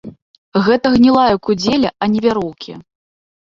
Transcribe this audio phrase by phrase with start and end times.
[0.67, 2.71] Гэта гнілая кудзеля, а не вяроўкі.